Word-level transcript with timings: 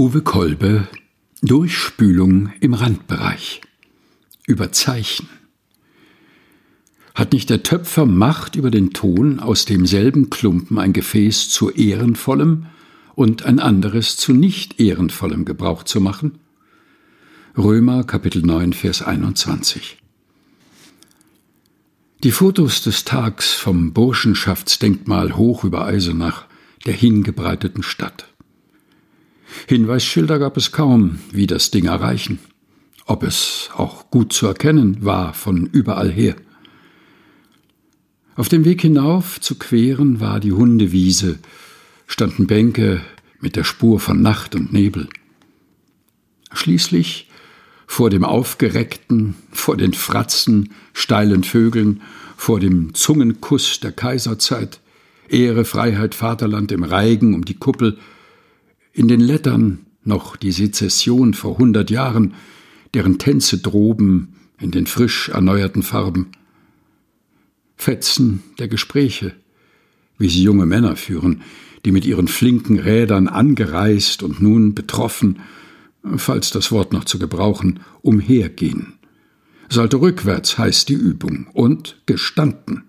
Uwe 0.00 0.22
Kolbe 0.22 0.88
Durchspülung 1.42 2.50
im 2.60 2.72
Randbereich 2.72 3.60
über 4.46 4.72
Zeichen. 4.72 5.28
Hat 7.14 7.34
nicht 7.34 7.50
der 7.50 7.62
Töpfer 7.62 8.06
Macht 8.06 8.56
über 8.56 8.70
den 8.70 8.94
Ton, 8.94 9.40
aus 9.40 9.66
demselben 9.66 10.30
Klumpen 10.30 10.78
ein 10.78 10.94
Gefäß 10.94 11.50
zu 11.50 11.68
ehrenvollem 11.68 12.64
und 13.14 13.44
ein 13.44 13.58
anderes 13.58 14.16
zu 14.16 14.32
nicht 14.32 14.80
ehrenvollem 14.80 15.44
Gebrauch 15.44 15.82
zu 15.82 16.00
machen? 16.00 16.38
Römer 17.58 18.02
Kapitel 18.04 18.40
9 18.40 18.72
Vers 18.72 19.02
21 19.02 19.98
Die 22.24 22.32
Fotos 22.32 22.80
des 22.80 23.04
Tags 23.04 23.52
vom 23.52 23.92
Burschenschaftsdenkmal 23.92 25.36
hoch 25.36 25.62
über 25.62 25.84
Eisenach, 25.84 26.46
der 26.86 26.94
hingebreiteten 26.94 27.82
Stadt. 27.82 28.29
Hinweisschilder 29.68 30.38
gab 30.38 30.56
es 30.56 30.72
kaum, 30.72 31.18
wie 31.32 31.46
das 31.46 31.70
Ding 31.70 31.86
erreichen. 31.86 32.38
Ob 33.06 33.22
es 33.22 33.70
auch 33.76 34.10
gut 34.10 34.32
zu 34.32 34.46
erkennen 34.46 34.98
war 35.04 35.34
von 35.34 35.66
überall 35.66 36.10
her. 36.10 36.36
Auf 38.36 38.48
dem 38.48 38.64
Weg 38.64 38.80
hinauf 38.82 39.40
zu 39.40 39.56
queren 39.56 40.20
war 40.20 40.40
die 40.40 40.52
Hundewiese, 40.52 41.38
standen 42.06 42.46
Bänke 42.46 43.02
mit 43.40 43.56
der 43.56 43.64
Spur 43.64 44.00
von 44.00 44.22
Nacht 44.22 44.54
und 44.54 44.72
Nebel. 44.72 45.08
Schließlich 46.52 47.28
vor 47.86 48.08
dem 48.08 48.24
aufgereckten, 48.24 49.34
vor 49.50 49.76
den 49.76 49.92
Fratzen, 49.92 50.70
steilen 50.92 51.42
Vögeln, 51.42 52.02
vor 52.36 52.60
dem 52.60 52.94
Zungenkuss 52.94 53.80
der 53.80 53.92
Kaiserzeit, 53.92 54.80
Ehre, 55.28 55.64
Freiheit, 55.64 56.14
Vaterland 56.14 56.72
im 56.72 56.84
Reigen 56.84 57.34
um 57.34 57.44
die 57.44 57.58
Kuppel, 57.58 57.98
in 58.92 59.08
den 59.08 59.20
Lettern 59.20 59.86
noch 60.04 60.36
die 60.36 60.52
Sezession 60.52 61.34
vor 61.34 61.58
hundert 61.58 61.90
Jahren, 61.90 62.34
deren 62.94 63.18
Tänze 63.18 63.58
droben 63.58 64.34
in 64.58 64.70
den 64.70 64.86
frisch 64.86 65.28
erneuerten 65.28 65.82
Farben. 65.82 66.32
Fetzen 67.76 68.42
der 68.58 68.68
Gespräche, 68.68 69.34
wie 70.18 70.28
sie 70.28 70.42
junge 70.42 70.66
Männer 70.66 70.96
führen, 70.96 71.42
die 71.84 71.92
mit 71.92 72.04
ihren 72.04 72.28
flinken 72.28 72.78
Rädern 72.78 73.26
angereist 73.26 74.22
und 74.22 74.42
nun 74.42 74.74
betroffen, 74.74 75.40
falls 76.16 76.50
das 76.50 76.72
Wort 76.72 76.92
noch 76.92 77.04
zu 77.04 77.18
gebrauchen, 77.18 77.80
umhergehen. 78.02 78.94
Sollte 79.68 80.00
rückwärts 80.00 80.58
heißt 80.58 80.88
die 80.88 80.94
Übung 80.94 81.46
und 81.52 82.02
gestanden. 82.06 82.84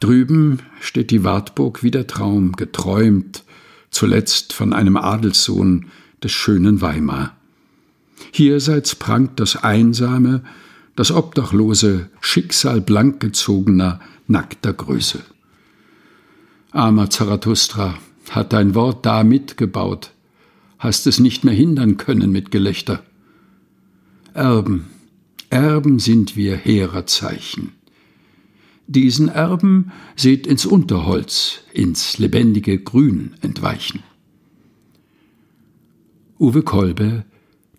Drüben 0.00 0.58
steht 0.80 1.12
die 1.12 1.22
Wartburg 1.22 1.82
wie 1.82 1.92
der 1.92 2.08
Traum, 2.08 2.52
geträumt, 2.52 3.44
zuletzt 3.92 4.52
von 4.52 4.72
einem 4.72 4.96
Adelssohn 4.96 5.86
des 6.24 6.32
schönen 6.32 6.80
Weimar. 6.80 7.36
Hierseits 8.32 8.96
prangt 8.96 9.38
das 9.38 9.62
einsame, 9.62 10.42
das 10.96 11.12
obdachlose 11.12 12.08
Schicksal 12.20 12.80
blankgezogener, 12.80 14.00
nackter 14.26 14.72
Größe. 14.72 15.20
Armer 16.72 17.10
Zarathustra, 17.10 17.98
hat 18.30 18.52
dein 18.52 18.74
Wort 18.74 19.04
da 19.04 19.24
mitgebaut, 19.24 20.12
hast 20.78 21.06
es 21.06 21.20
nicht 21.20 21.44
mehr 21.44 21.54
hindern 21.54 21.96
können 21.98 22.32
mit 22.32 22.50
Gelächter. 22.50 23.02
Erben, 24.32 24.86
Erben 25.50 25.98
sind 25.98 26.34
wir 26.34 26.56
hehrer 26.56 27.04
Zeichen. 27.04 27.72
Diesen 28.94 29.30
Erben 29.30 29.90
seht 30.16 30.46
ins 30.46 30.66
Unterholz, 30.66 31.60
ins 31.72 32.18
lebendige 32.18 32.78
Grün 32.78 33.32
entweichen. 33.40 34.00
Uwe 36.38 36.62
Kolbe 36.62 37.24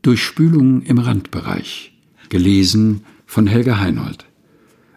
Durchspülung 0.00 0.80
im 0.82 0.98
Randbereich, 0.98 1.92
gelesen 2.30 3.02
von 3.26 3.46
Helga 3.46 3.78
Heinold. 3.78 4.24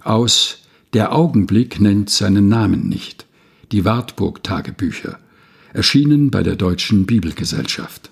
Aus 0.03 0.63
Der 0.93 1.13
Augenblick 1.13 1.81
nennt 1.81 2.09
seinen 2.09 2.47
Namen 2.47 2.87
nicht, 2.87 3.25
die 3.73 3.83
Wartburg-Tagebücher, 3.83 5.19
erschienen 5.73 6.31
bei 6.31 6.43
der 6.43 6.55
Deutschen 6.55 7.05
Bibelgesellschaft. 7.05 8.09